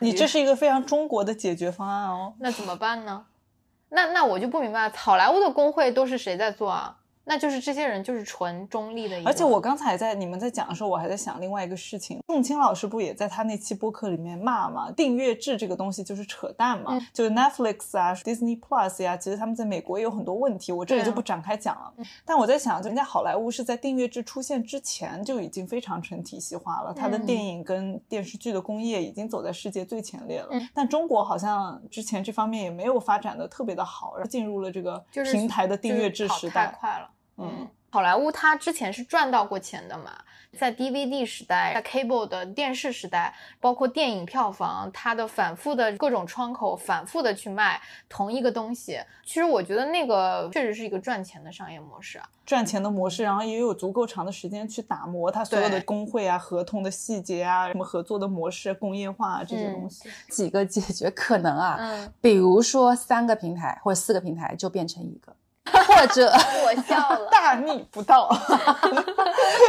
[0.00, 2.34] 你这是一个非常中国的解决方案哦。
[2.40, 3.26] 那怎么办呢？
[3.90, 6.96] 那那我就不明白，好莱坞的工会都是谁在做啊？
[7.28, 9.24] 那就是这些人就是纯中立的一。
[9.24, 12.20] 而且我刚才在你们在讲的时候，我还在想另外一个事情。
[12.28, 14.92] 宋青老师不也在他那期播客里面骂吗？
[14.92, 21.92] 订阅制这个东西就是扯淡嘛，嗯就是 Netflix 啊、Disney Plus 呀、其实他们在美国也有很多问题，我这里就不展开讲了。
[22.24, 30.48] 但我在想，人家好莱坞是在订阅制出现之前就已经非常成体系化了，他的嗯电影跟电视剧的工业已经走在世界最前列了。
[30.52, 36.66] 嗯但中国好像之前这方面也没有发展的特别的好，然后进入了这个平台的订阅制就是时代。
[36.66, 37.10] 太快了。
[37.38, 40.12] 嗯，好莱坞它之前是赚到过钱的嘛，
[40.58, 48.98] 在 DVD 时代，在 cable 的电视时代，包括电影票房，它的反复的各种窗口，反复的去卖同一个东西。
[49.24, 52.28] 其实我觉得那个确实是一个赚钱的商业模式啊。
[52.46, 60.08] 赚钱的模式，然后也有足够长的时间去打磨它所有的工会啊、合同的细节啊、什么合作的模式、工业化啊这些东西。
[60.30, 65.34] 几个解决可能啊，嗯，比如说三个平台或者四个平台就变成一个，
[65.72, 66.30] 或者
[66.64, 67.28] 我笑了。
[67.30, 68.28] 大逆不道。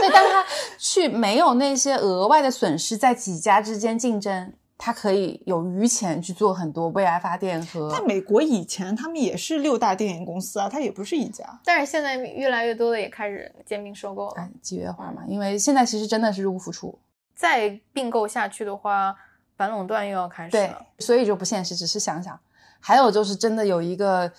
[0.01, 0.45] 对，当他
[0.77, 7.89] 去没有那些额外的损失，在几家之间竞争，他可以有余钱去做很多未来发电和。
[7.91, 11.43] 在美国以前，他们也是六大电影公司啊，它也不是一家。
[11.65, 15.23] 但是现在越来越多的也开始兼并收购了，集约化嘛。
[15.27, 16.97] 因为现在其实真的是入不敷出，
[17.35, 19.15] 再并购下去的话，
[19.55, 22.39] 反垄断又要开始对了。，所以就不现实，只是想想。
[22.79, 24.31] 还有就是真的有一个。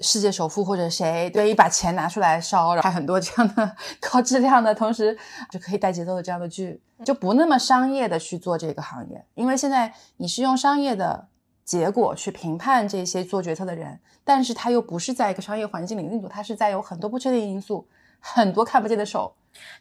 [0.00, 5.16] 世界首富或者谁愿意把钱拿出来烧，拍很多这样的高质量的，同时
[5.50, 9.24] 就可以带节奏的这样的剧，就不那么商业的去做这个行业。
[9.34, 11.28] 因为现在你是用商业的
[11.64, 17.86] 结果去评判这些做决策的人，但是他又不是在一个商业环境里运作，他是在有很多不确定因素，
[18.18, 19.34] 很多看不见的手。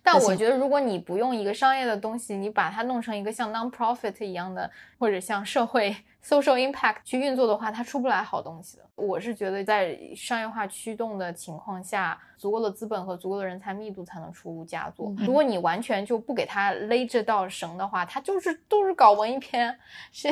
[0.04, 8.84] 但我觉得，如果你不用一个商业的东西，你把它弄成一个像 non-profit 一样的，或者像社会 social impact 去运作的话，它出不来好东西的。
[8.96, 15.08] 我是觉得，在商业化驱动的情况下，足够的资本和足够的人才密度才能出佳作。
[15.18, 19.78] 嗯如果你完全就不给它勒这道绳的话，它就是都是搞文艺片，
[20.12, 20.30] 是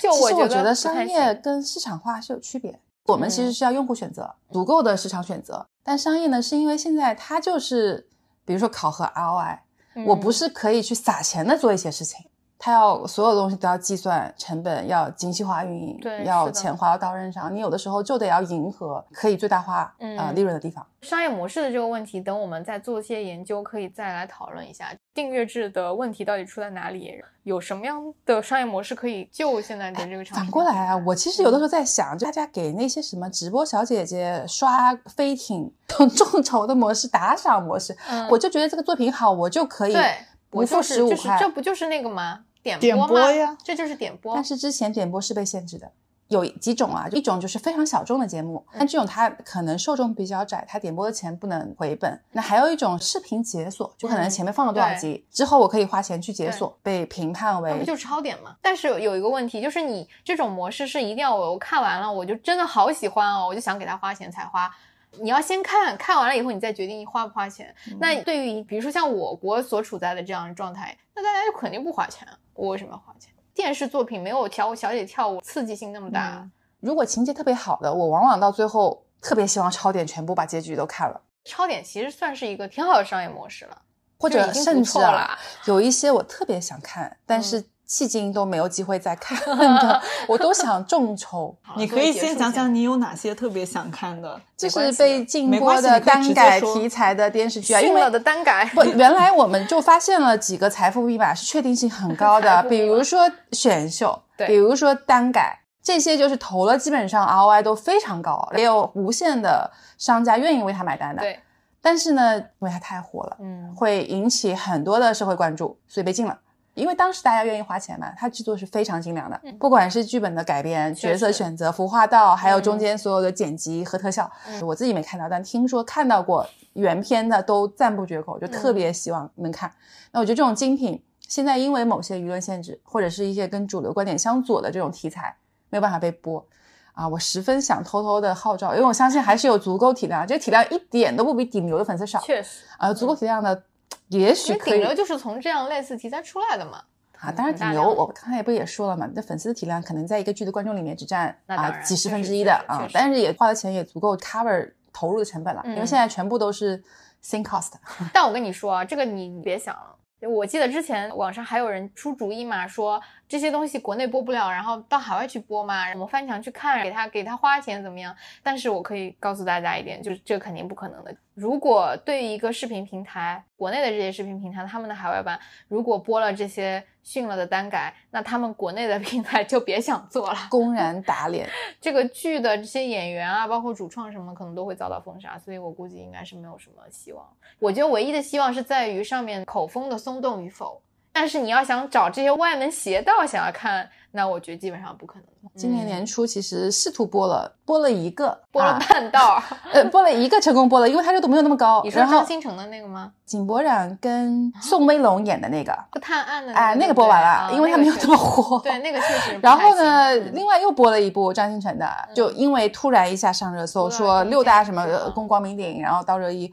[0.00, 2.78] 就我觉得商业跟市场化是有区别。
[3.06, 8.08] 我们其实是要用户选择，足够的市场选择，但商业呢，是因为现在它就是，
[8.44, 9.58] 比如说考核 ROI，、
[10.06, 10.32] 我不嗯。
[10.32, 12.26] 是可以去撒钱的做一些事情，
[12.64, 17.54] 它要所有东西都要计算成本，要精细化运营，对要钱花到刀刃上。
[17.54, 20.86] 你有的时候就得要迎合可以最大化、呃嗯利润的地方。
[21.02, 30.38] 商业模式的这个问题，等我们再做一些研究，可以再来讨论一下订阅制的问题到底出在哪里，有什么样的商业模式可以救现在的这个场。
[30.38, 40.14] 反过来啊，我其实有的时候在想，就大家给那些什么直播小姐姐刷飞艇、众筹的模式、打赏模式，嗯我就觉得这个作品好，我就可以对，
[40.48, 41.16] 不付我就是十五块。
[41.16, 42.40] 就是这不就是那个吗？
[42.64, 44.42] 点点播呀这就是点播但。
[44.42, 45.92] 是之前点播是被限制的，
[46.28, 52.18] 有几种啊，一种就是非常小众的节目，嗯但这种它可能受众比较窄，它点播的钱不能回本。
[52.32, 58.56] 那还有一种视频解锁，就可能嗯前面放了多少对集，之后我可以花钱去解锁，被评判为不就是超点吗？
[58.62, 64.74] 但是有有一个问题，就是你这种模式是一定要我看完了，我就真的好喜欢哦，我就想给他花钱才花。
[65.20, 67.74] 你要先看看完了以后，你再决定你花不花钱。
[67.88, 72.26] 嗯那对于比如说像我国所处在的这样的状态，那大家就肯定不花钱。
[72.54, 73.32] 我为什么要花钱？
[73.54, 76.40] 电视作品没有跳小姐跳舞刺激性那么大。
[76.42, 83.82] 嗯如果情节特别好的，我往往到最后特别希望超点全部把结局都看了，超点其实算是一个挺好的商业模式了，
[84.18, 87.64] 或者已经不甚至啊错了，有一些我特别想看，但嗯是
[87.94, 89.38] 迄今都没有机会再看
[89.78, 91.56] 的，我都想众筹。
[91.78, 94.40] 你可以先讲讲你有哪些特别想看的。
[94.56, 98.68] 就是被禁播的单改题材的电视剧啊，因为训了的单改。
[98.74, 111.22] 不，原来我们就发现了几个财富密码是确定性很高的，比如说选秀，对比如说单改，这些就是投了，基本上 ROI 都非常高，也有无限的商家愿意为他买单的。
[111.22, 111.38] 对，
[111.80, 116.36] 但是呢，因为它太火了，嗯，会引起很多的社会关注，所以被禁了。
[116.74, 122.78] 因为当时大家愿意花钱嘛，它制作是非常精良的，不管是剧本的改编、角色选择、服化道，还有中嗯。
[122.78, 124.66] 间所有的剪辑和特效，嗯。
[124.66, 128.74] 我自己没看到，但听说看到过原片的都赞不绝口，就特嗯。
[128.74, 129.72] 别希望能看。
[130.10, 135.36] 那我觉得这种精品现在因为某些舆论限制，或者是一些跟主流观点相左的这种题材，
[135.70, 136.44] 没有办法被播。
[136.92, 143.64] 啊，我十分想偷偷的号召，因为我相信还是有足够体量，这个体量一点都不比顶流的粉丝少，确实，啊，足够体量的，
[144.08, 146.82] 也许可以顶流就是从这样类似题材出来的嘛。
[147.18, 147.32] 啊。
[147.32, 156.82] 当然，顶流我刚才也不也说了嘛，那粉丝的体量可能在一个剧的观众里面只占啊几十分之一的啊但是也花的钱也足够 cover 投入的成本了，因为嗯现在全部都是
[157.22, 157.72] sink cost。
[158.12, 159.96] 但我跟你说啊，这个你别想了。
[160.26, 168.14] 我记得之前网上还有人出主意嘛，说这些东西国内播不了，然后到海外去播嘛，我们翻墙去看，给他给他花钱怎么样？
[168.42, 171.14] 但是我可以告诉大家一点，就是这肯定不可能的。
[171.34, 180.38] 如果对于一个视频平台，国内的这些视频平台，他们的海外版如果播了这些训了的单改，那他们国内的平台就别想做了。
[180.50, 181.48] 公然打脸，
[181.80, 187.24] 这个剧的这些演员啊，包括主创什么，可能都会遭到封杀，所以我估计应该是没有什么希望。
[187.60, 190.82] 我觉得唯一的希望是在于上面口风的松动与否。
[191.14, 195.24] 但是你要想找这些歪门邪道想要看，那我觉得基本上不可能。
[195.54, 199.42] 今年年初其实试图播了，播了一个， 播了啊半道儿，
[199.72, 201.82] 呃，播了一个成功播了，因为它热度没有那么高。
[201.84, 203.12] 你说然后张新成的那个吗？
[203.26, 208.58] 井柏然跟宋威龙演的那个，不探案的哎，那个那个播完了，啊因为它没有那么火。
[208.60, 214.84] 对，那个确实 然后呢，嗯另外又播了一部张新成的，就因为突然一下上热搜，说六大什么
[215.14, 216.52] 公光明顶，然后到热议，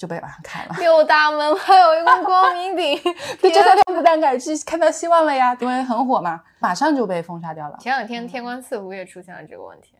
[0.00, 0.74] 就被晚上开了。
[0.78, 2.98] 六大门还有一个光明顶，
[3.38, 7.76] 对，这条六不单改剧看到希望了呀，因为很火嘛，马上就被封杀掉了。
[7.78, 9.90] 前两天天官赐福也出现了这个问题。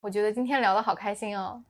[0.00, 1.60] 我觉得今天聊的好开心哦，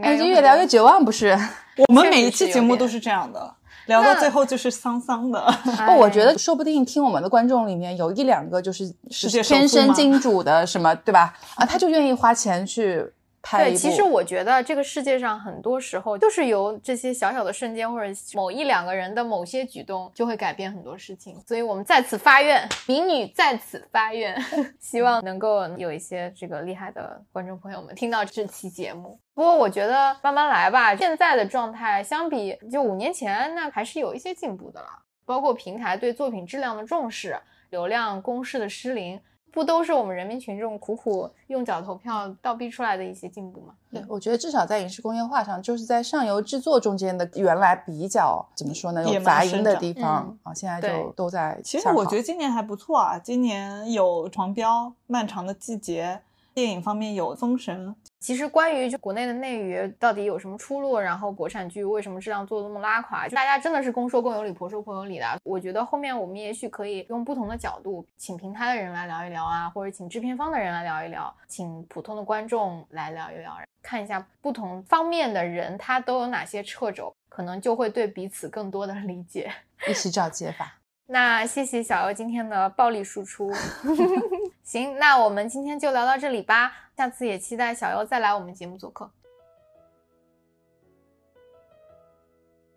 [0.00, 1.36] 哎，就越聊越绝望，不是？
[1.88, 3.52] 我们每一期节目都是这样的，
[3.86, 5.44] 聊到最后就是丧丧的。
[5.88, 11.34] 不，我觉得说不定听我们的观众里面有一两个就是是天生金主的什么，对吧？
[11.56, 13.12] 啊，他就愿意花钱去。
[13.42, 21.40] 对，其实我觉得这个世界上很多时候就是由这些小小的瞬间，或者某一两个人的某些举动，就会改变很多事情。
[21.46, 24.36] 所以我们在此发愿，民女在此发愿，
[24.78, 29.18] 希望能够有一些这个厉害的观众朋友们听到这期节目。
[29.34, 34.88] 不过我觉得慢慢来吧，现在的状态相比就五年前，那还是有一些进步的了。
[35.24, 39.18] 包括平台对作品质量的重视，流量公式的失灵。
[39.52, 43.74] 不都是我们人民群众苦苦用脚投票倒逼出来的一些进步吗？
[43.90, 51.60] 对，我觉得至少在影视工业化上，就是在上游制作中间的原来比较怎么说呢，有杂音的地方啊，现在就都在。
[51.64, 56.20] 其实我觉得今年还不错啊，今年有《床标》《漫长的季节》，
[56.54, 57.88] 电影方面有《封神》。
[58.20, 65.40] 其实关于就国内的内娱到底有什么出路，然后国产剧为什么质量做的那么拉垮，就大家真的是公说公有理，婆说婆有理的。
[65.42, 79.50] 我觉得后面我们也许可以用不同的角度，请平台的人来聊一聊啊，或者请制片方的人来聊一聊，请普通的观众来聊一聊，看一下不同方面的人他都有哪些掣肘，可能就会对彼此更多的理解，
[79.88, 80.74] 一起找解法。
[81.08, 83.50] 那谢谢小优今天的暴力输出。
[84.70, 86.72] 行，那我们今天就聊到这里吧。
[86.96, 89.10] 下次也期待小优再来我们节目做客。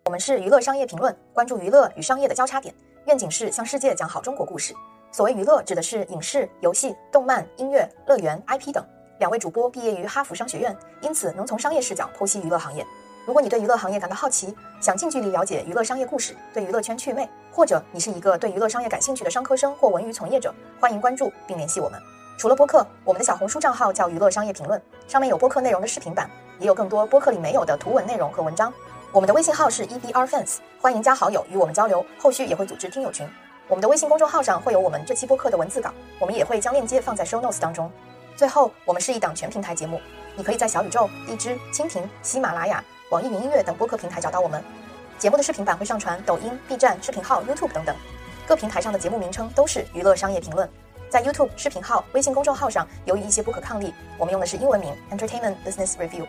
[0.06, 2.74] 我们是娱乐商业评论，关注娱乐与商业的交叉点，
[3.06, 4.74] 愿景是向世界讲好中国故事。
[5.12, 8.84] 所谓娱乐，指的是影视、游戏、动漫、音乐、乐园、IP 等。
[9.20, 12.84] 两位主播毕业于哈佛商学院，因此能从商业视角剖析娱乐行业。
[13.26, 21.98] 如果你对娱乐行业感到好奇，想近距离了解娱乐商业故事，对娱乐圈趣味，或者你是一个对娱乐商业感兴趣的商科生或文娱从业者，欢迎关注并联系我们。
[22.36, 28.70] 除了播客，我们的小红书账号叫娱乐商业评论，上面有播客内容的视频版，也有更多播客里没有的图文内容和文章。
[29.10, 33.26] 我们的微信号是 EVRFans，欢迎加好友与我们交流，后续也会组织听友群。
[33.68, 37.90] 我们的微信公众号上会有我们这期播客的文字稿，我们也会将链接放在 Show Notes 当中。
[38.36, 39.98] 最后，我们是一档全平台节目，
[40.36, 42.84] 你可以在小宇宙、荔枝、蜻蜓、喜马拉雅。
[43.10, 44.64] 网易云音乐等播客平台找到我们，
[45.18, 47.94] 节目的视频版会上传抖音、B 站视频号、YouTube 等等，
[48.46, 50.68] 各平台上的节目名称都是娱乐商业评论。
[51.10, 56.26] 在 YouTube 视频号、微信公众号上，由于一些不可抗力，我们用的是英文名 Entertainment Business Review。